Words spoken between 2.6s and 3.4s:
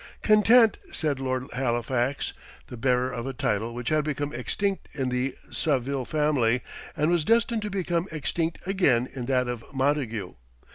the bearer of a